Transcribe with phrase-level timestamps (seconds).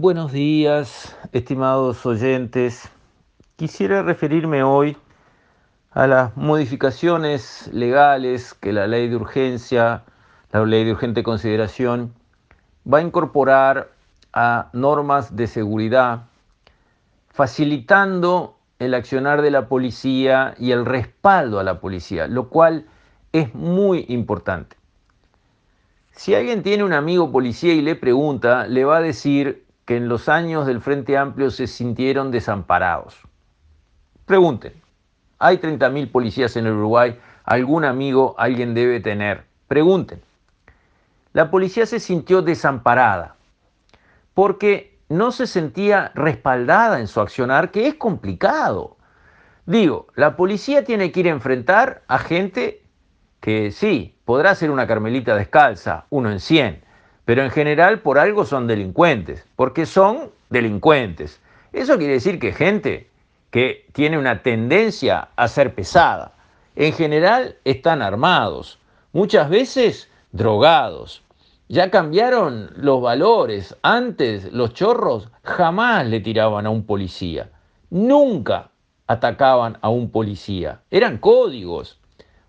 [0.00, 2.88] Buenos días, estimados oyentes.
[3.56, 4.96] Quisiera referirme hoy
[5.90, 10.04] a las modificaciones legales que la ley de urgencia,
[10.52, 12.14] la ley de urgente consideración,
[12.90, 13.90] va a incorporar
[14.32, 16.22] a normas de seguridad,
[17.28, 22.86] facilitando el accionar de la policía y el respaldo a la policía, lo cual
[23.32, 24.78] es muy importante.
[26.12, 30.08] Si alguien tiene un amigo policía y le pregunta, le va a decir que en
[30.08, 33.16] los años del Frente Amplio se sintieron desamparados.
[34.24, 34.72] Pregunten,
[35.40, 39.46] hay 30.000 policías en el Uruguay, algún amigo alguien debe tener.
[39.66, 40.22] Pregunten.
[41.32, 43.34] La policía se sintió desamparada
[44.32, 48.96] porque no se sentía respaldada en su accionar, que es complicado.
[49.66, 52.84] Digo, la policía tiene que ir a enfrentar a gente
[53.40, 56.84] que sí, podrá ser una carmelita descalza, uno en cien,
[57.30, 61.40] pero en general por algo son delincuentes, porque son delincuentes.
[61.72, 63.08] Eso quiere decir que gente
[63.52, 66.32] que tiene una tendencia a ser pesada,
[66.74, 68.80] en general están armados,
[69.12, 71.22] muchas veces drogados.
[71.68, 73.76] Ya cambiaron los valores.
[73.82, 77.48] Antes los chorros jamás le tiraban a un policía.
[77.90, 78.72] Nunca
[79.06, 80.80] atacaban a un policía.
[80.90, 82.00] Eran códigos.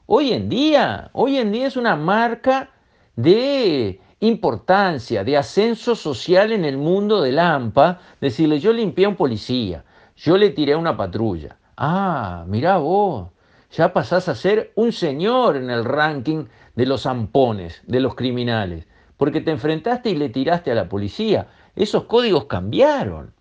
[0.07, 2.71] Hoy en día, hoy en día es una marca
[3.15, 9.15] de importancia, de ascenso social en el mundo del AMPA, decirle yo limpié a un
[9.15, 9.83] policía,
[10.15, 11.57] yo le tiré a una patrulla.
[11.75, 13.29] Ah, mirá vos,
[13.71, 18.85] ya pasás a ser un señor en el ranking de los zampones, de los criminales,
[19.17, 21.47] porque te enfrentaste y le tiraste a la policía.
[21.75, 23.33] Esos códigos cambiaron.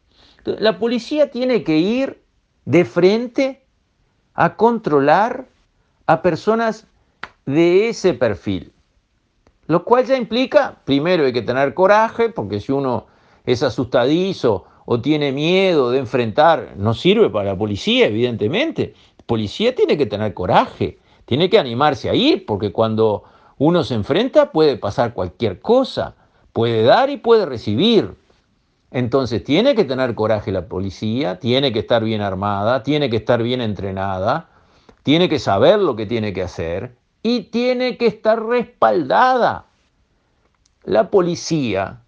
[0.45, 2.23] La policía tiene que ir
[2.65, 3.65] de frente
[4.35, 5.47] a controlar
[6.07, 6.87] a personas
[7.45, 8.73] de ese perfil.
[9.71, 13.07] Lo cual ya implica, primero hay que tener coraje, porque si uno
[13.47, 18.95] es asustadizo o tiene miedo de enfrentar, no sirve para la policía, evidentemente.
[19.17, 23.23] La policía tiene que tener coraje, tiene que animarse a ir, porque cuando
[23.59, 26.17] uno se enfrenta puede pasar cualquier cosa,
[26.53, 28.17] puede dar y puede recibir.
[28.91, 33.41] Entonces tiene que tener coraje la policía, tiene que estar bien armada, tiene que estar
[33.41, 34.49] bien entrenada,
[35.05, 39.67] tiene que saber lo que tiene que hacer y tiene que estar respaldada.
[40.85, 42.01] La policía,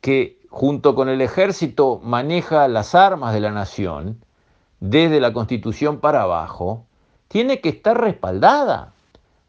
[0.00, 4.24] que junto con el ejército maneja las armas de la nación,
[4.80, 6.84] desde la constitución para abajo,
[7.28, 8.94] tiene que estar respaldada.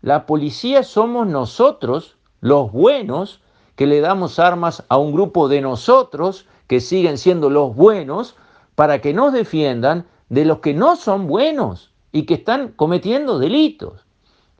[0.01, 3.41] La policía somos nosotros, los buenos,
[3.75, 8.35] que le damos armas a un grupo de nosotros, que siguen siendo los buenos,
[8.75, 14.05] para que nos defiendan de los que no son buenos y que están cometiendo delitos.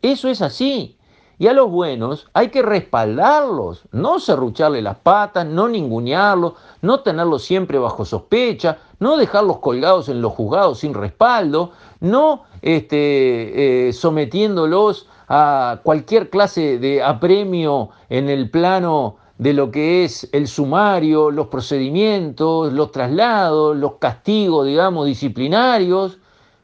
[0.02, 0.98] Eso es así.
[1.38, 7.44] Y a los buenos hay que respaldarlos, no serrucharle las patas, no ningunearlos, no tenerlos
[7.44, 11.72] siempre bajo sospecha, no dejarlos colgados en los juzgados sin respaldo,
[12.02, 20.04] no este, eh, sometiéndolos a cualquier clase de apremio en el plano de lo que
[20.04, 26.18] es el sumario, los procedimientos, los traslados, los castigos, digamos, disciplinarios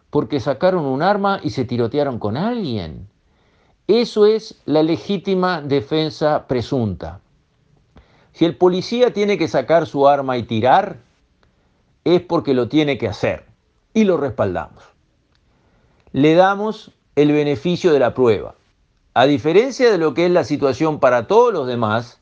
[0.10, 3.08] porque sacaron un arma y se tirotearon con alguien.
[3.88, 7.20] Eso es la legítima defensa presunta.
[8.34, 10.98] Si el policía tiene que sacar su arma y tirar,
[12.04, 13.46] es porque lo tiene que hacer
[13.94, 14.84] y lo respaldamos.
[16.12, 18.56] Le damos el beneficio de la prueba.
[19.14, 22.20] A diferencia de lo que es la situación para todos los demás,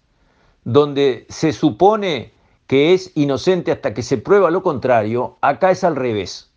[0.63, 2.31] donde se supone
[2.67, 6.53] que es inocente hasta que se prueba lo contrario, acá es al revés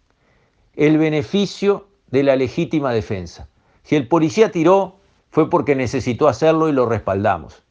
[0.77, 3.49] el beneficio de la legítima defensa.
[3.87, 4.97] Si el policía tiró,
[5.31, 7.63] fue porque necesitó hacerlo y lo respaldamos.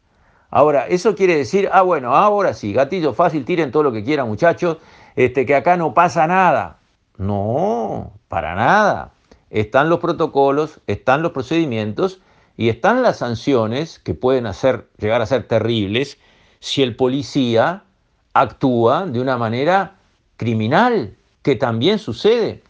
[0.50, 4.30] Ahora, eso quiere decir, ah, bueno, ahora sí, gatillo fácil, tiren todo lo que quieran,
[4.30, 4.78] muchachos,
[5.18, 6.80] este, que acá no pasa nada.
[7.18, 9.12] No, para nada.
[9.50, 12.22] Están los protocolos, están los procedimientos
[12.56, 16.18] y están las sanciones que pueden hacer, llegar a ser terribles
[16.62, 17.84] si el policía
[18.34, 19.98] actúa de una manera
[20.38, 22.64] criminal, que también sucede.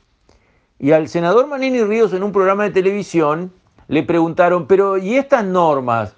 [0.78, 3.54] Y al senador Manini Ríos en un programa de televisión
[3.88, 6.16] le preguntaron, pero ¿y estas normas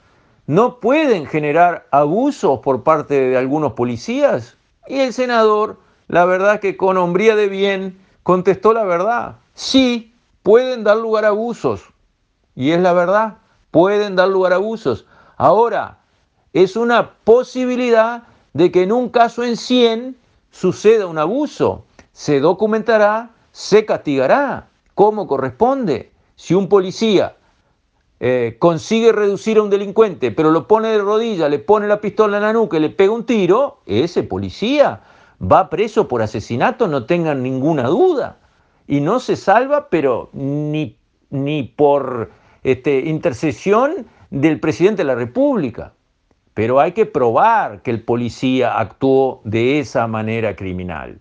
[0.47, 4.57] no pueden generar abusos por parte de algunos policías?
[4.87, 9.35] Y el senador, la verdad que con hombría de bien, contestó la verdad.
[9.53, 10.13] Sí,
[10.43, 11.83] pueden dar lugar a abusos.
[12.55, 13.37] Y es la verdad,
[13.69, 15.05] pueden dar lugar a abusos.
[15.35, 15.99] Ahora,
[16.53, 20.17] es una posibilidad de que en un caso en 100
[20.49, 21.85] suceda un abuso.
[22.13, 26.11] Se documentará se castigará como corresponde.
[26.35, 27.37] Si un policía
[28.19, 32.37] eh, consigue reducir a un delincuente, pero lo pone de rodilla, le pone la pistola
[32.37, 35.01] en la nuca y le pega un tiro, ese policía
[35.41, 38.37] va preso por asesinato, no tengan ninguna duda.
[38.85, 40.95] Y no se salva, pero ni,
[41.31, 42.29] ni por
[42.63, 45.93] este, intercesión del presidente de la República.
[46.53, 51.19] Pero hay que probar que el policía actuó de esa manera criminal.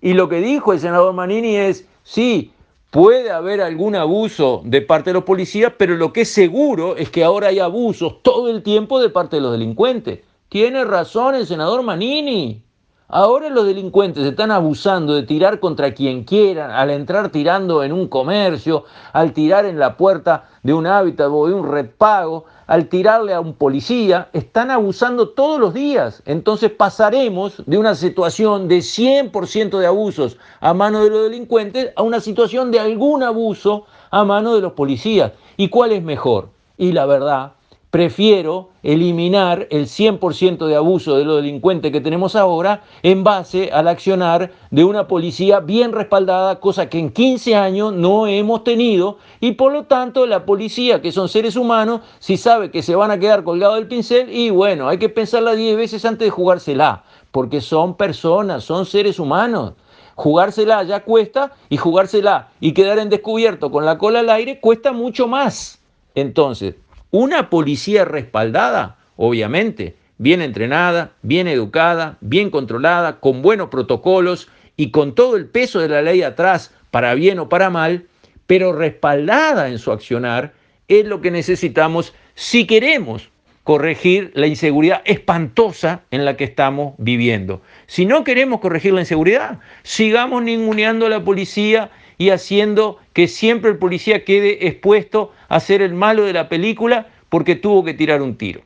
[0.00, 2.52] Y lo que dijo el senador Manini es, sí,
[2.90, 7.10] puede haber algún abuso de parte de los policías, pero lo que es seguro es
[7.10, 10.20] que ahora hay abusos todo el tiempo de parte de los delincuentes.
[10.48, 12.62] Tiene razón el senador Manini.
[13.10, 18.06] Ahora los delincuentes están abusando de tirar contra quien quieran, al entrar tirando en un
[18.06, 18.84] comercio,
[19.14, 23.40] al tirar en la puerta de un hábitat o de un repago, al tirarle a
[23.40, 26.22] un policía, están abusando todos los días.
[26.26, 32.02] Entonces pasaremos de una situación de 100% de abusos a mano de los delincuentes a
[32.02, 35.32] una situación de algún abuso a mano de los policías.
[35.56, 36.50] ¿Y cuál es mejor?
[36.76, 37.52] Y la verdad
[37.90, 43.88] prefiero eliminar el 100% de abuso de los delincuentes que tenemos ahora en base al
[43.88, 49.52] accionar de una policía bien respaldada, cosa que en 15 años no hemos tenido, y
[49.52, 53.18] por lo tanto la policía, que son seres humanos, si sabe que se van a
[53.18, 57.60] quedar colgados del pincel, y bueno, hay que pensarla 10 veces antes de jugársela, porque
[57.60, 59.72] son personas, son seres humanos.
[60.14, 64.90] Jugársela ya cuesta y jugársela y quedar en descubierto con la cola al aire cuesta
[64.90, 65.78] mucho más.
[66.16, 66.74] Entonces,
[67.10, 75.14] una policía respaldada, obviamente, bien entrenada, bien educada, bien controlada, con buenos protocolos y con
[75.14, 78.06] todo el peso de la ley atrás, para bien o para mal,
[78.46, 80.52] pero respaldada en su accionar,
[80.88, 83.30] es lo que necesitamos si queremos
[83.68, 87.60] corregir la inseguridad espantosa en la que estamos viviendo.
[87.86, 93.70] Si no queremos corregir la inseguridad, sigamos ninguneando a la policía y haciendo que siempre
[93.70, 98.22] el policía quede expuesto a ser el malo de la película porque tuvo que tirar
[98.22, 98.62] un tiro.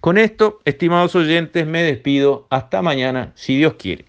[0.00, 2.46] Con esto, estimados oyentes, me despido.
[2.50, 4.04] Hasta mañana, si Dios quiere.